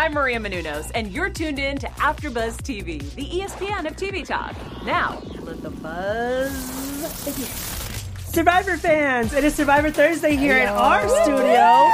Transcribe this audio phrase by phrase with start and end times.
[0.00, 4.56] I'm Maria Menounos, and you're tuned in to AfterBuzz TV, the ESPN of TV talk.
[4.82, 7.79] Now, let the buzz begin.
[8.32, 11.88] Survivor fans, it is Survivor Thursday here in our studio.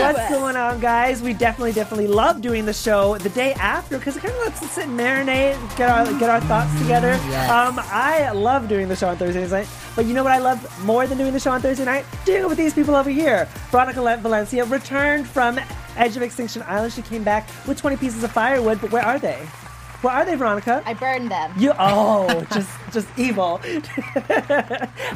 [0.00, 1.20] What's going on, guys?
[1.20, 4.62] We definitely, definitely love doing the show the day after because it kind of lets
[4.62, 7.12] us sit and marinate, get our get our thoughts together.
[7.52, 10.84] Um, I love doing the show on Thursday night, but you know what I love
[10.86, 12.06] more than doing the show on Thursday night?
[12.24, 13.46] Doing it with these people over here.
[13.70, 15.60] Veronica Le- Valencia returned from
[15.96, 16.94] Edge of Extinction Island.
[16.94, 19.46] She came back with 20 pieces of firewood, but where are they?
[20.04, 20.82] Where are they, Veronica?
[20.84, 21.54] I burned them.
[21.56, 23.56] you oh, just just evil.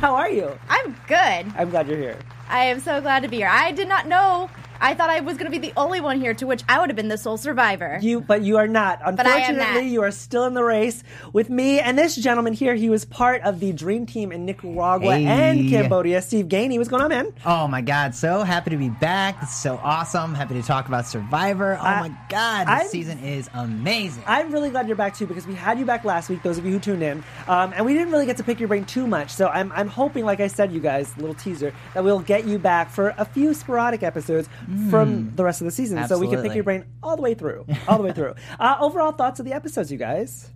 [0.00, 0.58] How are you?
[0.70, 1.52] I'm good.
[1.58, 2.18] I'm glad you're here.
[2.48, 3.50] I am so glad to be here.
[3.52, 4.48] I did not know.
[4.80, 6.88] I thought I was going to be the only one here, to which I would
[6.88, 7.98] have been the sole survivor.
[8.00, 9.00] You, but you are not.
[9.00, 9.90] But I am Unfortunately, not.
[9.90, 12.74] you are still in the race with me and this gentleman here.
[12.74, 15.26] He was part of the dream team in Nicaragua Hey.
[15.26, 16.22] and Cambodia.
[16.22, 17.32] Steve Ganey, what's going on, man?
[17.44, 18.14] Oh my God!
[18.14, 19.40] So happy to be back.
[19.40, 20.34] This is so awesome.
[20.34, 21.76] Happy to talk about Survivor.
[21.80, 22.66] Oh I- my God!
[22.68, 24.22] This I'm- season is amazing.
[24.26, 26.42] I'm really glad you're back too because we had you back last week.
[26.42, 28.68] Those of you who tuned in, um, and we didn't really get to pick your
[28.68, 29.30] brain too much.
[29.30, 32.58] So I'm, I'm hoping, like I said, you guys, little teaser, that we'll get you
[32.58, 34.48] back for a few sporadic episodes
[34.90, 37.34] from the rest of the season, so we can pick your brain all the way
[37.34, 38.34] through, all the way through.
[38.60, 40.50] Uh, overall thoughts of the episodes, you guys.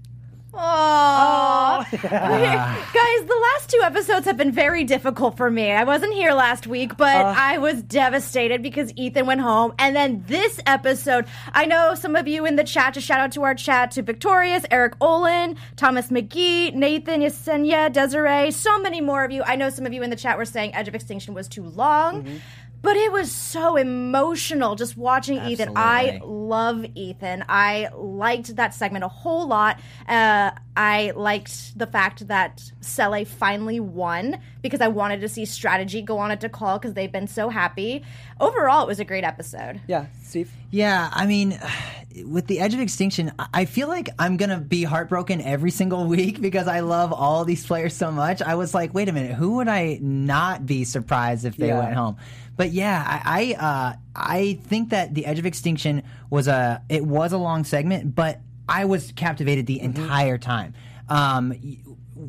[0.54, 5.70] Oh, guys, the last two episodes have been very difficult for me.
[5.70, 9.72] I wasn't here last week, but I was devastated because Ethan went home.
[9.78, 13.32] And then this episode, I know some of you in the chat, just shout out
[13.32, 19.24] to our chat to Victorious, Eric Olin, Thomas McGee, Nathan Yesenia, Desiree, so many more
[19.24, 19.42] of you.
[19.44, 21.64] I know some of you in the chat were saying Edge of Extinction was too
[21.64, 22.40] long.
[22.82, 25.74] But it was so emotional just watching Ethan.
[25.76, 27.44] I love Ethan.
[27.48, 29.78] I liked that segment a whole lot.
[30.08, 36.02] Uh, I liked the fact that Sele finally won because I wanted to see strategy
[36.02, 38.02] go on at the call because they've been so happy.
[38.40, 39.80] Overall, it was a great episode.
[39.86, 40.50] Yeah, Steve.
[40.72, 41.58] Yeah, I mean,
[42.24, 46.06] with the Edge of Extinction, I- I feel like I'm gonna be heartbroken every single
[46.06, 48.42] week because I love all these players so much.
[48.42, 51.78] I was like, wait a minute, who would I not be surprised if they Yeah.
[51.78, 52.16] went home?
[52.56, 57.04] But yeah, I I, uh, I think that the Edge of Extinction was a it
[57.04, 60.02] was a long segment, but I was captivated the Mm-hmm.
[60.02, 60.74] entire time.
[61.08, 61.54] Um,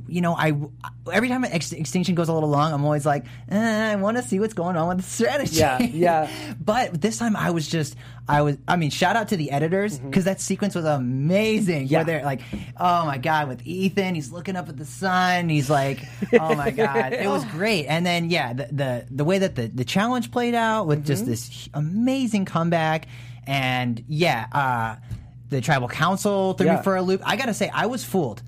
[0.08, 0.54] you know, I
[1.12, 4.24] every time Ex- Extinction goes a little long, I'm always like, eh, I want to
[4.24, 5.58] see what's going on with the strategy.
[5.58, 6.54] Yeah, yeah.
[6.60, 7.96] but this time I was just,
[8.28, 11.84] I was, I mean, shout out to the editors because that sequence was amazing.
[11.86, 11.92] Mm-hmm.
[11.94, 11.98] Yeah.
[12.00, 12.42] Where they're like,
[12.78, 15.50] oh my god, with Ethan, he's looking up at the sun.
[15.50, 16.00] He's like,
[16.40, 17.86] oh my god, it was great.
[17.88, 21.08] And then yeah, the the, the way that the the challenge played out with Mm-hmm.
[21.08, 23.08] just this amazing comeback,
[23.46, 24.96] and yeah, uh,
[25.50, 26.78] the tribal council threw Yeah.
[26.78, 27.22] me for a loop.
[27.26, 28.42] I gotta say, I was fooled.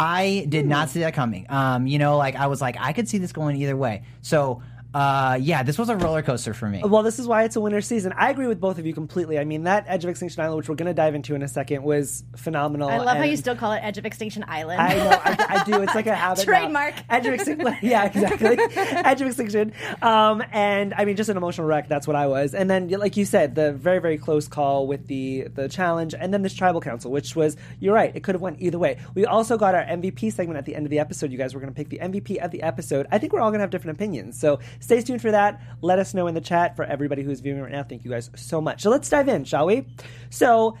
[0.00, 1.44] I did not see that coming.
[1.50, 4.02] Um, you know, like I was like, I could see this going either way.
[4.22, 4.62] So,
[4.92, 6.82] uh, yeah, this was a roller coaster for me.
[6.84, 8.12] Well, this is why it's a winter season.
[8.16, 9.38] I agree with both of you completely.
[9.38, 11.48] I mean, that Edge of Extinction Island, which we're going to dive into in a
[11.48, 12.88] second, was phenomenal.
[12.88, 14.80] I love how you still call it Edge of Extinction Island.
[14.80, 15.80] I know, I, I do.
[15.82, 16.38] It's like a habit.
[16.38, 16.52] now.
[16.52, 16.94] Trademark.
[17.08, 17.76] Edge of Extinction.
[17.82, 18.58] Yeah, exactly.
[18.76, 19.72] Edge of Extinction.
[20.02, 21.88] Um, and I mean, just an emotional wreck.
[21.88, 22.52] That's what I was.
[22.54, 26.34] And then, like you said, the very, very close call with the the challenge, and
[26.34, 28.14] then this tribal council, which was you're right.
[28.16, 28.98] It could have went either way.
[29.14, 31.30] We also got our MVP segment at the end of the episode.
[31.30, 33.06] You guys were going to pick the MVP of the episode.
[33.12, 34.38] I think we're all going to have different opinions.
[34.38, 35.60] So stay tuned for that.
[35.80, 37.84] Let us know in the chat for everybody who's viewing right now.
[37.84, 38.82] Thank you guys so much.
[38.82, 39.86] So let's dive in, shall we?
[40.30, 40.76] So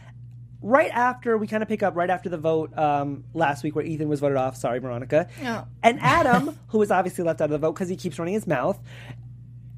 [0.62, 3.84] right after we kind of pick up right after the vote um, last week where
[3.84, 4.56] Ethan was voted off.
[4.56, 5.28] Sorry, Veronica.
[5.42, 5.66] No.
[5.82, 8.46] And Adam, who was obviously left out of the vote because he keeps running his
[8.46, 8.78] mouth,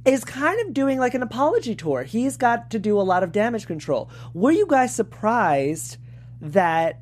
[0.05, 2.03] is kind of doing like an apology tour.
[2.03, 4.11] He's got to do a lot of damage control.
[4.35, 5.99] Were you guys surprised
[6.41, 7.01] that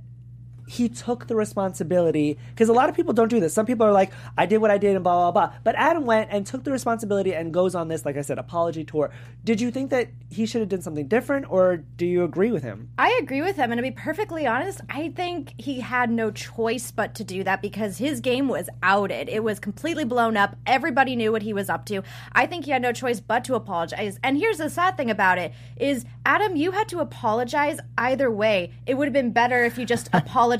[0.71, 3.53] he took the responsibility because a lot of people don't do this.
[3.53, 5.59] Some people are like, I did what I did and blah, blah, blah.
[5.65, 8.85] But Adam went and took the responsibility and goes on this, like I said, apology
[8.85, 9.11] tour.
[9.43, 12.63] Did you think that he should have done something different or do you agree with
[12.63, 12.91] him?
[12.97, 16.93] I agree with him, and to be perfectly honest, I think he had no choice
[16.93, 19.29] but to do that because his game was outed.
[19.29, 20.55] It was completely blown up.
[20.67, 22.03] Everybody knew what he was up to.
[22.33, 24.21] I think he had no choice but to apologize.
[24.23, 28.73] And here's the sad thing about it: is Adam, you had to apologize either way.
[28.87, 30.60] It would have been better if you just apologized,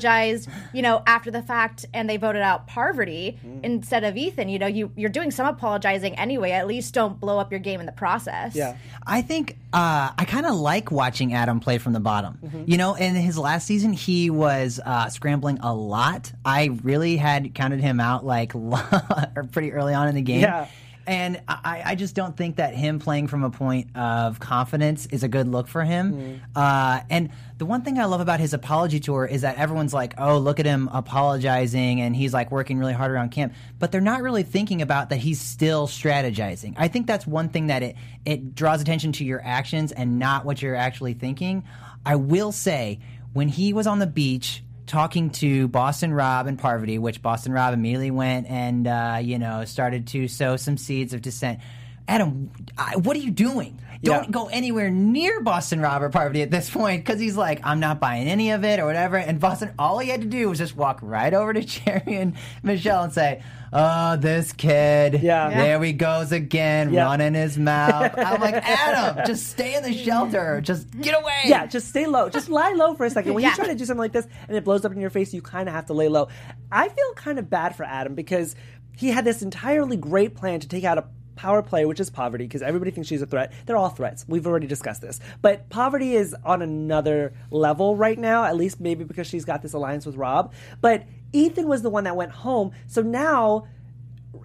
[0.73, 4.49] you know, after the fact, and they voted out Parvati instead of Ethan.
[4.49, 6.51] You know, you you're doing some apologizing anyway.
[6.51, 8.55] At least don't blow up your game in the process.
[8.55, 8.77] Yeah.
[9.05, 12.37] I think uh, I kind of like watching Adam play from the bottom.
[12.43, 12.63] Mm-hmm.
[12.67, 16.31] You know, in his last season, he was uh, scrambling a lot.
[16.45, 18.53] I really had counted him out like
[19.51, 20.41] pretty early on in the game.
[20.41, 20.67] Yeah.
[21.07, 25.23] And I, I just don't think that him playing from a point of confidence is
[25.23, 26.13] a good look for him.
[26.13, 26.35] Mm-hmm.
[26.55, 30.13] Uh, and the one thing I love about his apology tour is that everyone's like,
[30.17, 33.53] oh, look at him apologizing and he's like working really hard around camp.
[33.79, 36.75] But they're not really thinking about that he's still strategizing.
[36.77, 37.95] I think that's one thing that it,
[38.25, 41.63] it draws attention to your actions and not what you're actually thinking.
[42.05, 42.99] I will say,
[43.33, 47.73] when he was on the beach, talking to Boston Rob and Parvati, which Boston Rob
[47.73, 51.59] immediately went and uh, you know started to sow some seeds of dissent.
[52.07, 53.79] Adam, I, what are you doing?
[54.03, 54.31] Don't Yeah.
[54.31, 58.01] go anywhere near Boston Rob or Parvati at this point because he's like, I'm not
[58.01, 59.15] buying any of it or whatever.
[59.15, 62.33] And Boston, all he had to do was just walk right over to Jerry and
[62.63, 65.49] Michelle and say, "Oh, this kid, Yeah.
[65.49, 65.61] Yeah.
[65.61, 67.05] there he goes again, Yeah.
[67.05, 71.41] running his mouth." I'm like, Adam, just stay in the shelter, just get away.
[71.45, 72.29] Yeah, just stay low.
[72.29, 73.33] Just lie low for a second.
[73.33, 73.49] When Yeah.
[73.51, 75.41] you try to do something like this and it blows up in your face, you
[75.41, 76.27] kind of have to lay low.
[76.71, 78.55] I feel kind of bad for Adam because
[78.95, 81.05] he had this entirely great plan to take out a
[81.37, 83.51] power play, which is Parvati, because everybody thinks she's a threat.
[83.65, 84.25] They're all threats.
[84.27, 85.19] We've already discussed this.
[85.41, 89.73] But Parvati is on another level right now, at least maybe because she's got this
[89.73, 90.53] alliance with Rob.
[90.81, 92.71] But Ethan was the one that went home.
[92.87, 93.67] So now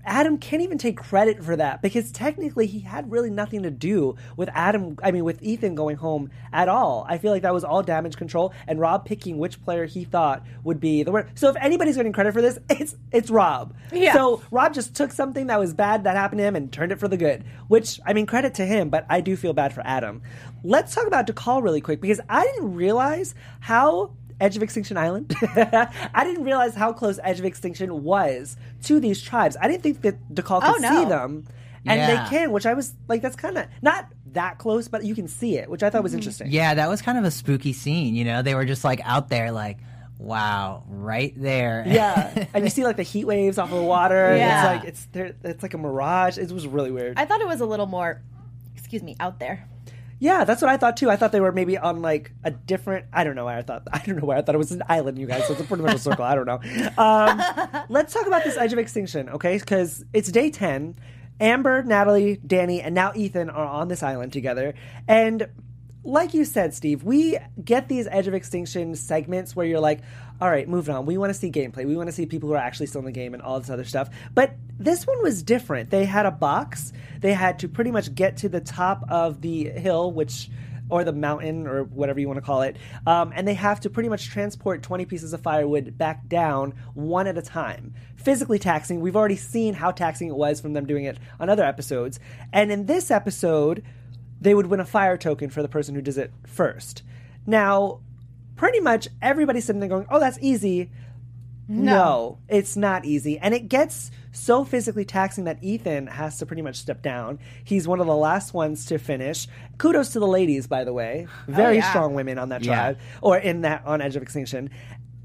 [0.04, 4.16] Adam can't even take credit for that because technically he had really nothing to do
[4.36, 7.04] with Adam, I mean, with Ethan going home at all.
[7.08, 10.44] I feel like that was all damage control and Rob picking which player he thought
[10.62, 11.28] would be the winner.
[11.34, 13.74] So if anybody's getting credit for this, it's it's Rob.
[13.92, 14.12] Yeah.
[14.12, 17.00] So Rob just took something that was bad that happened to him and turned it
[17.00, 19.82] for the good, which, I mean, credit to him, but I do feel bad for
[19.84, 20.22] Adam.
[20.62, 25.34] Let's talk about Dakal really quick because I didn't realize how Edge of Extinction Island.
[25.42, 29.56] I didn't realize how close Edge of Extinction was to these tribes.
[29.60, 31.02] I didn't think that Dakal could Oh, no.
[31.02, 31.46] see them,
[31.86, 32.24] and Yeah.
[32.24, 35.28] they can, which I was like, that's kind of not that close, but you can
[35.28, 36.18] see it, which I thought was mm-hmm.
[36.18, 36.50] interesting.
[36.50, 38.14] Yeah, that was kind of a spooky scene.
[38.14, 39.78] You know, they were just like out there, like,
[40.18, 41.84] wow, right there.
[41.86, 44.36] Yeah, and you see like the heat waves off of the water.
[44.36, 44.74] Yeah.
[44.74, 45.34] It's like it's there.
[45.44, 46.36] It's like a mirage.
[46.38, 47.18] It was really weird.
[47.18, 48.20] I thought it was a little more,
[48.76, 49.66] excuse me, out there.
[50.18, 51.10] Yeah, that's what I thought too.
[51.10, 53.06] I thought they were maybe on like a different.
[53.12, 53.86] I don't know where I thought.
[53.92, 55.18] I don't know where I thought it was an island.
[55.18, 56.24] You guys, so it's a pretty much a circle.
[56.24, 56.60] I don't know.
[56.96, 59.58] Um, let's talk about this Edge of Extinction, okay?
[59.58, 60.96] Because it's day ten.
[61.38, 64.72] Amber, Natalie, Danni, and now Ethan are on this island together,
[65.06, 65.46] and
[66.06, 70.00] like you said, Steve, we get these Edge of Extinction segments where you're like,
[70.40, 71.06] all right, moving on.
[71.06, 71.86] We want to see gameplay.
[71.86, 73.70] We want to see people who are actually still in the game and all this
[73.70, 74.10] other stuff.
[74.34, 75.90] But this one was different.
[75.90, 76.92] They had a box.
[77.20, 80.50] They had to pretty much get to the top of the hill, which
[80.88, 82.76] or the mountain or whatever you want to call it.
[83.06, 87.26] Um, and they have to pretty much transport 20 pieces of firewood back down one
[87.26, 87.94] at a time.
[88.16, 89.00] Physically taxing.
[89.00, 92.20] We've already seen how taxing it was from them doing it on other episodes.
[92.52, 93.82] And in this episode,
[94.40, 97.02] they would win a fire token for the person who does it first.
[97.46, 98.00] Now,
[98.56, 100.90] pretty much everybody sitting there going, "Oh, that's easy."
[101.68, 102.38] No.
[102.48, 106.76] it's not easy, and it gets so physically taxing that Ethan has to pretty much
[106.76, 107.40] step down.
[107.64, 109.48] He's one of the last ones to finish.
[109.78, 111.88] Kudos to the ladies, by the way, oh, very yeah.
[111.90, 112.94] strong women on that Yeah.
[113.20, 114.70] or in that on Edge of Extinction,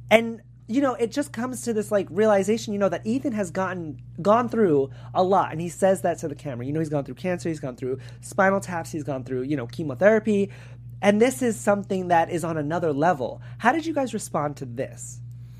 [0.09, 3.51] and you know it just comes to this like realization, you know, that Ethan has
[3.51, 6.65] gotten gone through a lot, and he says that to the camera.
[6.65, 9.57] You know, he's gone through cancer, he's gone through spinal taps, he's gone through you
[9.57, 10.49] know chemotherapy,
[11.01, 13.41] and this is something that is on another level.
[13.57, 15.19] How did you guys respond to this?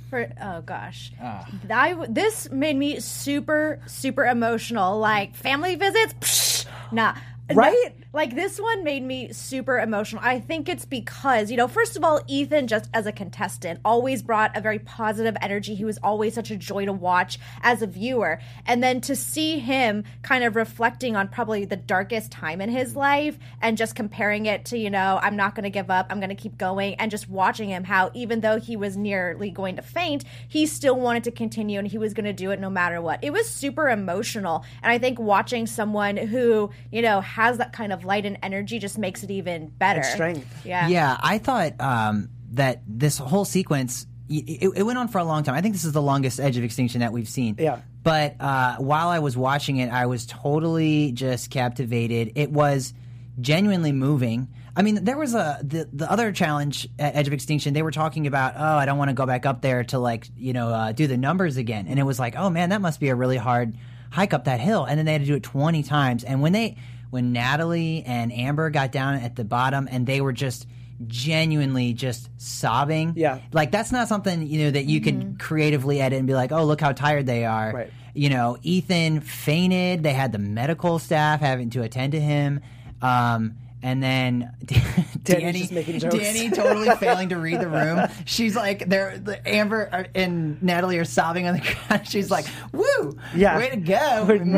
[0.09, 1.47] For, oh gosh, ah.
[1.69, 4.99] I w this made me super super emotional.
[4.99, 7.15] Like family visits, Psh, nah.
[7.53, 7.95] Right?
[8.13, 10.22] Like this one made me super emotional.
[10.22, 14.22] I think it's because, you know, first of all, Ethan, just as a contestant, always
[14.22, 15.75] brought a very positive energy.
[15.75, 18.42] He was always such a joy to watch as a viewer.
[18.66, 22.98] And then to see him kind of reflecting on probably the darkest time in his
[22.98, 26.19] life and just comparing it to, you know, I'm not going to give up, I'm
[26.19, 29.77] going to keep going, and just watching him how even though he was nearly going
[29.77, 32.70] to faint, he still wanted to continue and he was going to do it no
[32.70, 33.24] matter what.
[33.24, 34.65] It was super emotional.
[34.84, 38.79] And I think watching someone who, you know, has that kind of light and energy
[38.79, 40.01] just makes it even better.
[40.01, 40.65] And strength.
[40.65, 40.88] Yeah.
[40.88, 45.43] Yeah, I thought um, that this whole sequence it, it went on for a long
[45.43, 45.55] time.
[45.55, 47.55] I think this is the longest Edge of Extinction that we've seen.
[47.60, 47.81] Yeah.
[48.03, 52.34] But uh, while I was watching it, I was totally just captivated.
[52.36, 52.93] It was
[53.39, 54.48] genuinely moving.
[54.75, 57.74] I mean, there was a the the other challenge at Edge of Extinction.
[57.74, 60.29] They were talking about, oh, I don't want to go back up there to like
[60.38, 63.00] you know uh, do the numbers again, and it was like, oh man, that must
[63.00, 63.75] be a really hard
[64.12, 64.86] hike up that hill.
[64.86, 66.24] And then they had to do it twenty times.
[66.24, 66.77] And when they
[67.12, 70.65] when Natalie and Amber got down at the bottom, and they were just
[71.08, 73.13] genuinely just sobbing.
[73.15, 73.39] Yeah.
[73.51, 76.63] like that's not something you know that you could creatively edit and be like, oh,
[76.65, 77.72] look how tired they are.
[77.72, 77.94] Right.
[78.13, 80.03] You know, Ethan fainted.
[80.03, 82.62] They had the medical staff having to attend to him.
[83.01, 86.13] Um, And then Danni's just making jokes.
[86.13, 88.07] Danni totally failing to read the room.
[88.25, 93.17] She's like, "There, the Amber and Natalie are sobbing on the ground." She's like, "Woo,
[93.35, 93.57] Yeah.
[93.57, 94.53] way to go, Wait, me."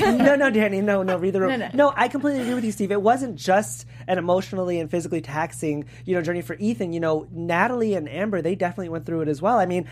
[0.16, 1.50] no, no, Danni, no, no, read the room.
[1.50, 1.92] No, No, no.
[1.96, 2.90] I completely agree with you, Steve.
[2.90, 6.92] It wasn't just an emotionally and physically taxing, you know, journey for Ethan.
[6.92, 9.58] You know, Natalie and Amber, they definitely went through it as well.
[9.58, 9.88] I mean,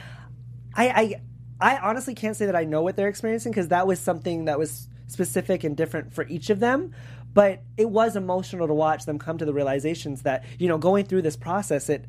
[0.75, 1.21] I,
[1.61, 4.47] I, I honestly can't say that I know what they're experiencing because that was something
[4.47, 6.95] that was specific and different for each of them.
[7.35, 11.07] But it was emotional to watch them come to the realizations that you know, going
[11.07, 12.05] through this process, it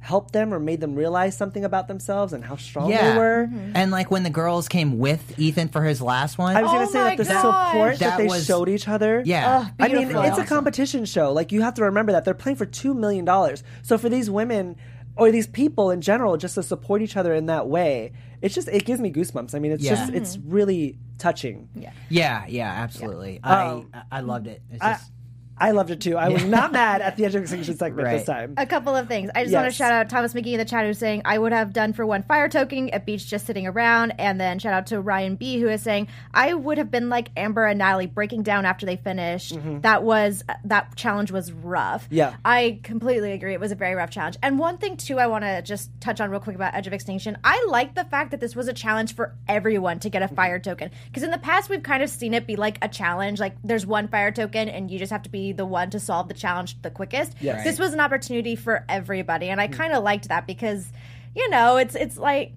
[0.00, 3.46] helped them or made them realize something about themselves and how strong yeah, they were.
[3.50, 3.72] Mm-hmm.
[3.74, 6.74] and like when the girls came with Ethan for his last one, I was Oh
[6.74, 7.42] gonna say my that the gosh.
[7.72, 9.22] support that, That they was- showed each other.
[9.24, 9.58] Yeah.
[9.66, 10.22] Ugh, I mean, beautiful.
[10.22, 11.32] it's a competition show.
[11.32, 13.64] Like you have to remember that they're playing for two million dollars.
[13.82, 14.76] So for these women
[15.16, 18.68] or these people in general, just to support each other in that way, it's just
[18.68, 19.54] it gives me goosebumps.
[19.54, 19.94] I mean, it's Yeah.
[19.96, 21.68] just it's really touching.
[21.74, 21.92] Yeah.
[22.10, 23.40] yeah, yeah, absolutely.
[23.42, 24.62] Um, I I loved it.
[24.70, 25.10] It's I, just,
[25.58, 26.16] I loved it too.
[26.16, 28.54] I was not mad at the Edge of Extinction segment this time.
[28.56, 29.30] A couple of things.
[29.34, 31.52] I just want to shout out Thomas McGee in the chat who's saying, I would
[31.52, 34.12] have done for one fire token at beach just sitting around.
[34.18, 37.30] And then shout out to Ryan B who is saying, I would have been like
[37.36, 39.56] Amber and Natalie breaking down after they finished.
[39.82, 42.04] That was, that challenge was rough.
[42.06, 42.14] Mm-hmm.
[42.16, 42.36] Yeah.
[42.44, 43.54] I completely agree.
[43.54, 44.36] It was a very rough challenge.
[44.42, 46.92] And one thing too, I want to just touch on real quick about Edge of
[46.92, 47.38] Extinction.
[47.44, 50.32] I like the fact that this was a challenge for everyone to get Mm-hmm.
[50.32, 50.90] a fire token.
[51.06, 53.38] Because in the past, we've kind of seen it be like a challenge.
[53.38, 56.28] Like there's one fire token and you just have to be the one to solve
[56.28, 57.34] the challenge the quickest.
[57.40, 57.64] Yes.
[57.64, 59.46] This was an opportunity for everybody.
[59.46, 59.52] Mm.
[59.52, 60.86] And I kind of liked that because,
[61.34, 62.52] you know, it's, it's like,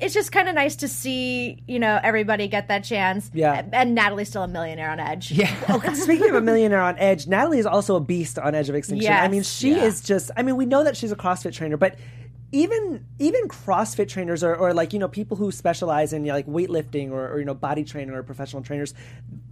[0.00, 3.30] it's just kind of nice to see, you know, everybody get that chance.
[3.32, 3.64] Yeah.
[3.72, 5.30] And Natalie's still a millionaire on Edge.
[5.30, 5.54] yeah.
[5.70, 8.74] Okay, speaking of a millionaire on Edge, Natalie is also a beast on Edge of
[8.74, 9.12] Extinction.
[9.12, 9.84] I mean, she Yeah.
[9.84, 10.32] is just.
[10.36, 11.94] I mean, we know that she's a CrossFit trainer, but
[12.52, 16.36] even even CrossFit trainers or, or like you know people who specialize in you know,
[16.36, 18.94] like weightlifting or, or you know body training or professional trainers.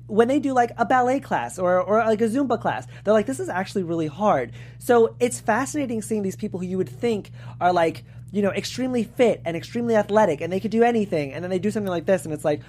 [0.06, 3.26] When they do like a ballet class or, or like a Zumba class, they're like,
[3.26, 4.50] this is actually really hard.
[4.80, 7.30] So it's fascinating seeing these people who you would think
[7.60, 8.02] are like,
[8.32, 11.32] you know, extremely fit and extremely athletic and they could do anything.
[11.32, 12.60] And then they do something like this and it's like,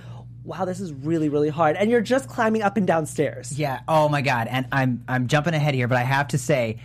[0.43, 1.75] wow, this is really, really hard.
[1.77, 3.57] And you're just climbing up and down stairs.
[3.57, 3.81] Yeah.
[3.87, 4.47] Oh my God.
[4.47, 6.79] And I'm I'm jumping ahead here, but I have to say,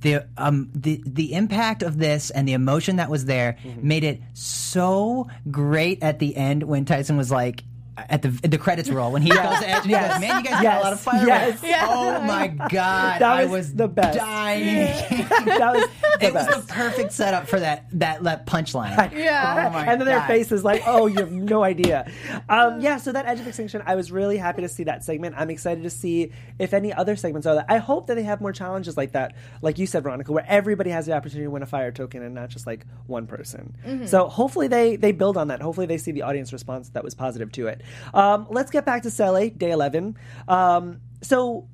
[0.00, 3.88] the um the the impact of this and the emotion that was there Mm-hmm.
[3.88, 7.64] made it so great at the end when Tyson was like.
[7.96, 10.50] At the the credits roll when he goes to Edge and he goes, man, you
[10.50, 11.04] guys got a lot of Yes.
[11.04, 11.62] fireworks.
[11.62, 11.88] Yes.
[11.90, 14.18] Oh my god, That I was was the best.
[14.18, 14.64] dying.
[15.46, 15.88] that was
[16.20, 19.12] the it was the perfect setup for that that, that punchline.
[19.16, 19.66] Yeah.
[19.68, 20.26] Oh my and then their God.
[20.26, 22.10] face is like, oh, you have no idea.
[22.48, 25.34] Um, yeah, so that Edge of Extinction, I was really happy to see that segment.
[25.38, 27.66] I'm excited to see if any other segments are that.
[27.68, 30.90] I hope that they have more challenges like that, like you said, Veronica, where everybody
[30.90, 33.74] has the opportunity to win a fire token and not just like one person.
[33.86, 34.06] Mm-hmm.
[34.06, 35.62] So hopefully they they build on that.
[35.62, 37.82] Hopefully they see the audience response that was positive to it.
[38.14, 40.16] Um, let's get back to Sele, day 11.
[40.48, 41.68] Um, so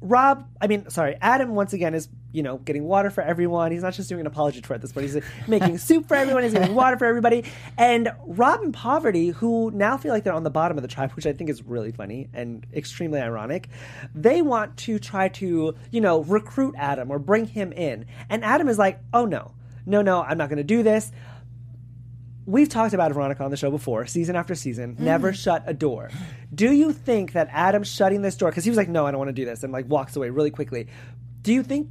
[0.00, 3.70] Rob, I mean, sorry, Adam once again is, you know, getting water for everyone.
[3.70, 5.10] He's not just doing an apology tour at this point.
[5.10, 6.42] He's making soup for everyone.
[6.42, 7.44] He's getting water for everybody.
[7.76, 11.12] And Rob and Parvati, who now feel like they're on the bottom of the tribe,
[11.12, 13.68] which I think is really funny and extremely ironic,
[14.14, 18.06] they want to try to, you know, recruit Adam or bring him in.
[18.30, 19.52] And Adam is like, oh no,
[19.84, 21.12] no, no, I'm not going to do this.
[22.46, 24.96] We've talked about Veronica on the show before, season after season.
[24.96, 25.00] Mm.
[25.00, 26.10] Never shut a door.
[26.54, 29.18] Do you think that Adam shutting this door because he was like, "No, I don't
[29.18, 30.88] want to do this," and like walks away really quickly?
[31.42, 31.88] Do you think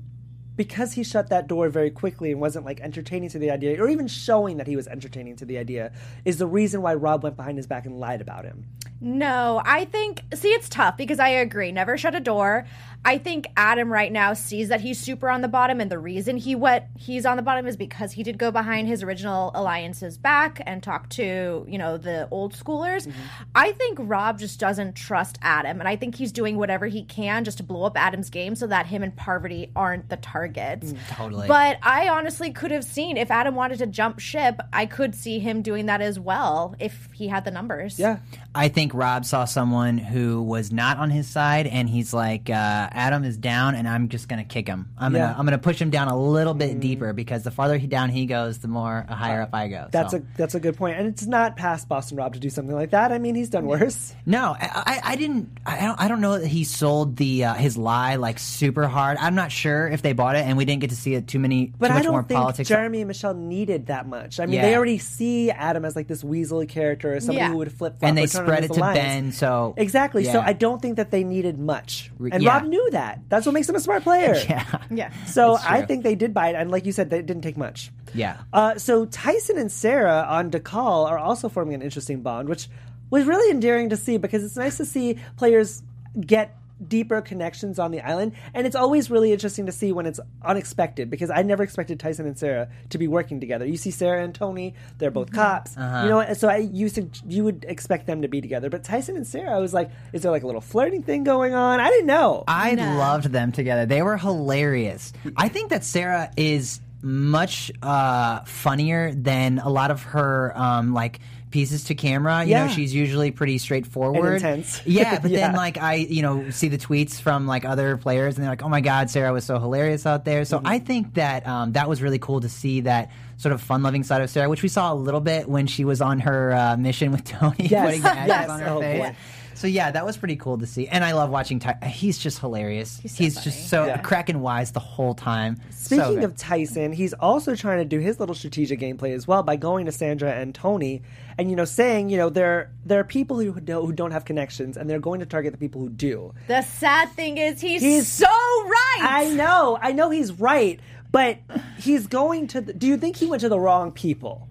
[0.59, 3.87] because he shut that door very quickly and wasn't like entertaining to the idea, or
[3.87, 5.93] even showing that he was entertaining to the idea,
[6.25, 8.65] is the reason why Rob went behind his back and lied about him?
[8.99, 11.71] No, I think see it's tough because I agree.
[11.71, 12.65] Never shut a door.
[13.05, 16.37] I think Adam right now sees that he's super on the bottom, and the reason
[16.37, 20.17] he went he's on the bottom is because he did go behind his original alliance's
[20.17, 23.11] back and talk to you know the old schoolers.
[23.55, 27.45] I think Rob just doesn't trust Adam, and I think he's doing whatever he can
[27.45, 30.93] just to blow up Adam's game so that him and Parvati aren't the targets.
[31.09, 31.47] Totally.
[31.47, 35.39] But I honestly could have seen if Adam wanted to jump ship, I could see
[35.39, 37.97] him doing that as well if he had the numbers.
[37.97, 38.19] Yeah,
[38.53, 42.88] I think Rob saw someone who was not on his side, and he's like, uh,
[42.91, 44.89] "Adam is down, and I'm just gonna kick him.
[44.97, 45.27] I'm Yeah.
[45.27, 48.09] gonna, I'm gonna push him down a little bit deeper because the farther he down
[48.09, 50.97] he goes, the more higher up I go." that's So- a that's a good point,
[50.97, 53.11] and it's not past Boston Rob to do something like that.
[53.11, 54.13] I mean, he's done worse.
[54.25, 54.55] no.
[54.59, 54.69] I,
[55.03, 55.49] I, I didn't.
[55.65, 56.01] I don't.
[56.01, 59.17] I don't know that he sold the uh, his lie like super hard.
[59.19, 61.39] I'm not sure if they bought it, and we didn't get to see it too
[61.39, 61.73] many.
[61.77, 62.69] But too I much don't more think politics.
[62.69, 64.39] Jeremy and Michelle needed that much.
[64.39, 64.61] I mean, Yeah.
[64.63, 67.49] they already see Adam as like this weaselly character, as somebody Yeah.
[67.51, 69.31] who would flip flop, and they spread it to Ben.
[69.31, 70.23] So Exactly.
[70.25, 72.49] So I don't think that they needed much, and yeah.
[72.53, 73.21] Rob knew that.
[73.29, 74.35] That's what makes him a smart player.
[74.49, 74.65] Yeah.
[74.89, 75.13] Yeah.
[75.25, 75.87] So That's I true.
[75.87, 77.91] think they did buy it, and like you said, they didn't take much.
[78.13, 78.37] Yeah.
[78.51, 82.67] Uh, so Tyson and Sarah on Dakal are also forming an interesting bond, which
[83.09, 85.81] was really endearing to see because it's nice to see players
[86.19, 86.55] get
[86.87, 91.09] deeper connections on the island, and it's always really interesting to see when it's unexpected
[91.09, 93.65] because I never expected Tyson and Sarah to be working together.
[93.65, 96.33] You see Sarah and Tony; they're both cops, you know.
[96.33, 99.55] So I you sug- you would expect them to be together, but Tyson and Sarah,
[99.55, 101.79] I was like, is there like a little flirting thing going on?
[101.79, 102.43] I didn't know.
[102.47, 103.85] I loved them together.
[103.85, 105.13] They were hilarious.
[105.35, 111.19] I think that Sarah is much uh, funnier than a lot of her um, like
[111.51, 112.43] pieces to camera.
[112.43, 112.65] You Yeah.
[112.67, 114.35] know, she's usually pretty straightforward.
[114.35, 114.81] intense.
[114.85, 115.47] Yeah, but Yeah.
[115.47, 118.63] then like I, you know, see the tweets from like other players and they're like,
[118.63, 120.49] "Oh my god, Sarah was so hilarious out there." Mm-hmm.
[120.49, 124.03] So I think that um, that was really cool to see that sort of fun-loving
[124.03, 126.77] side of Sarah, which we saw a little bit when she was on her uh,
[126.77, 127.85] mission with Tony, Yes.
[127.85, 128.49] putting the Yes.
[128.49, 128.99] on her Oh, face.
[129.01, 129.15] boy.
[129.59, 131.59] So yeah, that was pretty cool to see, and I love watching.
[131.59, 132.97] Ty- he's just hilarious.
[133.03, 133.97] He's, so just so Yeah.
[133.97, 135.57] cracking wise the whole time.
[135.69, 136.23] Speaking good.
[136.23, 139.85] of Tyson, he's also trying to do his little strategic gameplay as well by going
[139.87, 141.01] to Sandra and Tony,
[141.37, 144.23] and you know, saying you know there there are people who don't, who don't have
[144.23, 146.33] connections, and they're going to target the people who do.
[146.47, 148.99] The sad thing is, he's, He's- so right.
[149.01, 150.79] I know, I know he's right,
[151.11, 151.37] but
[151.77, 152.61] he's going to.
[152.61, 154.47] The, do you think he went to the wrong people?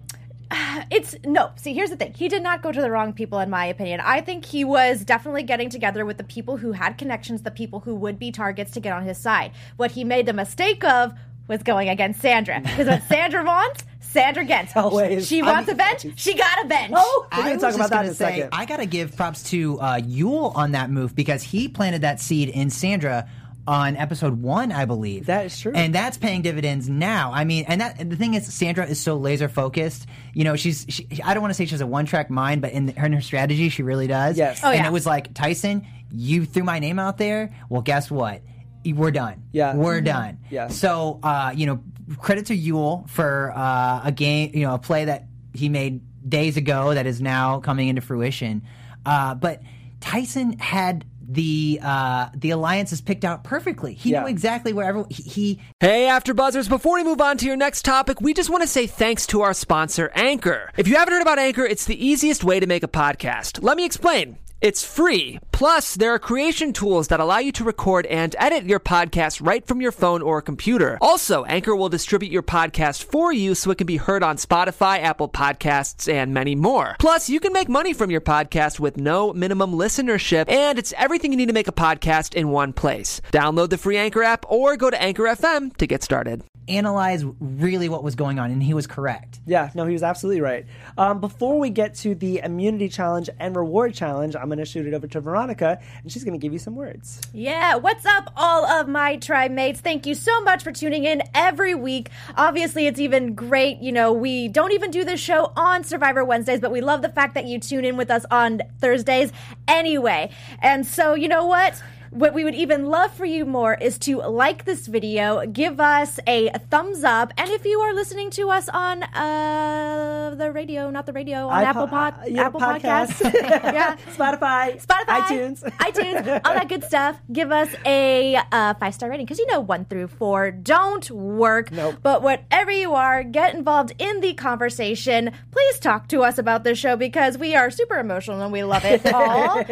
[0.91, 1.51] It's no.
[1.55, 2.13] See, here's the thing.
[2.13, 3.99] He did not go to the wrong people, in my opinion.
[4.03, 7.79] I think he was definitely getting together with the people who had connections, the people
[7.81, 9.51] who would be targets to get on his side.
[9.77, 11.13] What he made the mistake of
[11.47, 12.61] was going against Sandra.
[12.63, 14.75] Because what Sandra wants, Sandra gets.
[14.75, 15.27] Always.
[15.27, 16.93] She wants a bench, she got a bench.
[16.95, 18.49] Oh, we're I going was to talk about that gonna in a say, second.
[18.53, 22.49] I gotta give props to uh, Yul on that move because he planted that seed
[22.49, 23.29] in Sandra
[23.69, 25.27] on episode one, I believe.
[25.27, 25.71] That is true.
[25.75, 27.31] and that's paying dividends now.
[27.31, 30.07] I mean, and that and the thing is, Sandra is so laser focused.
[30.33, 32.63] You know, she's she, I don't want to say she has a one track mind,
[32.63, 34.39] but in, her, in her strategy, she really does.
[34.39, 34.61] Yes.
[34.63, 34.87] Oh, and yeah.
[34.87, 37.53] it was like Tyson, you threw my name out there.
[37.69, 38.41] Well, guess what?
[38.83, 39.43] We're done.
[39.51, 39.75] Yeah.
[39.75, 40.39] we're done.
[40.49, 40.69] Yeah.
[40.69, 41.83] So, uh, you know,
[42.17, 46.57] credit to Yul for uh, a game, you know, a play that he made days
[46.57, 48.63] ago that is now coming into fruition.
[49.05, 49.61] Uh, but
[49.99, 53.93] Tyson had the uh, the alliances picked out perfectly.
[53.93, 54.21] He Yeah.
[54.21, 55.09] knew exactly where everyone.
[55.11, 58.49] He, he Hey, After Buzzers, before we move on to your next topic, we just
[58.49, 60.71] want to say thanks to our sponsor, Anchor.
[60.75, 63.59] If you haven't heard about Anchor, it's the easiest way to make a podcast.
[63.61, 64.37] Let me explain.
[64.61, 65.39] It's free.
[65.59, 69.67] Plus, there are creation tools that allow you to record and edit your podcast right
[69.67, 70.97] from your phone or computer.
[71.01, 75.01] Also, Anchor will distribute your podcast for you so it can be heard on Spotify,
[75.01, 76.95] Apple Podcasts, and many more.
[76.97, 81.33] Plus, you can make money from your podcast with no minimum listenership, and it's everything
[81.33, 83.19] you need to make a podcast in one place.
[83.33, 86.41] Download the free Anchor app or go to Anchor FM to get started.
[86.69, 89.39] Analyze really what was going on, and he was correct.
[89.47, 90.67] Yeah, no, he was absolutely right.
[90.97, 94.85] Um, before we get to the immunity challenge and reward challenge, I'm going to shoot
[94.85, 97.19] it over to Veronica, and she's going to give you some words.
[97.33, 99.81] Yeah, what's up, all of my tribe mates?
[99.81, 102.09] Thank you so much for tuning in every week.
[102.35, 103.79] Obviously, it's even great.
[103.79, 107.09] You know, we don't even do this show on Survivor Wednesdays, but we love the
[107.09, 109.31] fact that you tune in with us on Thursdays
[109.67, 110.31] anyway.
[110.61, 111.81] And so, you know what?
[112.11, 116.19] What we would even love for you more is to like this video, give us
[116.25, 121.05] a thumbs up, and if you are listening to us on uh, the radio, not
[121.05, 123.21] the radio, on Apple Pod, uh, yeah, Apple podcasts.
[123.21, 123.33] Podcasts,
[123.73, 125.61] yeah, Spotify, Spotify, iTunes.
[125.77, 127.19] iTunes, all that good stuff.
[127.31, 131.71] Give us a uh, five star rating because you know one through four don't work.
[131.71, 131.97] Nope.
[132.01, 135.31] But whatever you are, get involved in the conversation.
[135.51, 138.83] Please talk to us about this show because we are super emotional and we love
[138.83, 139.63] it all.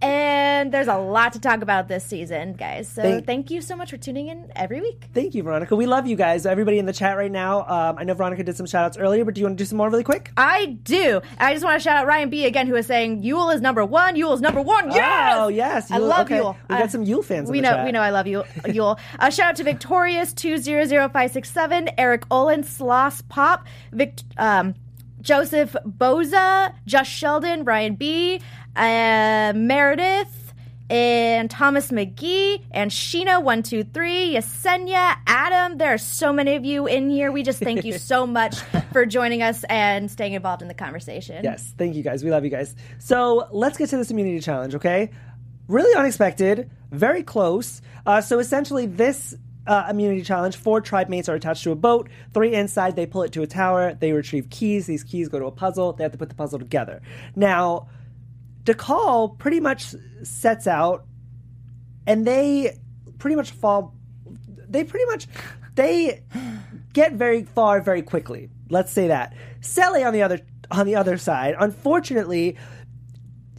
[0.00, 2.88] and there's a lot to talk about this season, guys.
[2.88, 5.04] So Thank- thank, you so much for tuning in every week.
[5.14, 5.74] Thank you, Veronica.
[5.76, 6.46] We love you guys.
[6.46, 7.60] Everybody in the chat right now.
[7.66, 9.66] Um, I know Veronica did some shout outs earlier, but do you want to do
[9.68, 10.30] some more really quick?
[10.36, 11.20] I do.
[11.38, 13.84] I just want to shout out Ryan B again, who is saying Yul is number
[13.84, 14.14] one.
[14.16, 14.90] Yul is number one.
[14.92, 15.34] Yes.
[15.38, 15.90] Oh, yes.
[15.90, 16.38] I love Okay.
[16.38, 16.56] Yul.
[16.68, 17.70] We got Uh, some Yul fans in We the know.
[17.72, 17.84] chat.
[17.86, 18.00] We know.
[18.00, 18.98] I love you, Yul.
[19.18, 23.66] Uh, shout out to Victorious two zero zero five six seven, Eric Olin, Sloss Pop,
[23.92, 24.74] Vic, um,
[25.20, 28.40] Joseph Boza, Just Sheldon, Brian B,
[28.74, 30.41] uh, Meredith.
[30.92, 35.78] And Thomas McGee and Sheena123, Yesenia, Adam.
[35.78, 37.32] There are so many of you in here.
[37.32, 38.56] We just thank you so much
[38.92, 41.42] for joining us and staying involved in the conversation.
[41.42, 42.22] Yes, thank you guys.
[42.22, 42.76] We love you guys.
[42.98, 45.08] So let's get to this immunity challenge, okay?
[45.66, 47.80] Really unexpected, very close.
[48.04, 49.34] Uh, so essentially, this
[49.66, 52.10] uh, immunity challenge, four tribe mates are attached to a boat.
[52.34, 53.94] Three inside, they pull it to a tower.
[53.94, 54.88] They retrieve keys.
[54.88, 55.94] These keys go to a puzzle.
[55.94, 57.00] They have to put the puzzle together.
[57.34, 57.88] Now,
[58.64, 61.04] Dakal pretty much sets out,
[62.06, 62.78] and they
[63.18, 63.94] pretty much fall.
[64.68, 65.26] They pretty much
[65.74, 66.22] they
[66.92, 68.50] get very far very quickly.
[68.70, 69.34] Let's say that.
[69.60, 72.56] Sele on the other on the other side, unfortunately,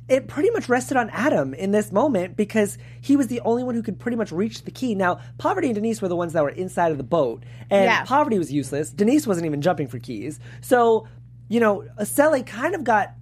[0.09, 3.75] it pretty much rested on Adam in this moment because he was the only one
[3.75, 4.95] who could pretty much reach the key.
[4.95, 8.03] Now, Parvati and Denise were the ones that were inside of the boat, and Yeah.
[8.05, 8.89] Parvati was useless.
[8.89, 10.39] Denise wasn't even jumping for keys.
[10.61, 11.07] So,
[11.47, 13.13] you know, Sele kind of got